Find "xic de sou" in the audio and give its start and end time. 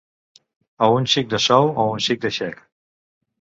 1.15-1.69